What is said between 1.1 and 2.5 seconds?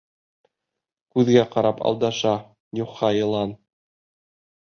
Күҙгә ҡарап алдаша,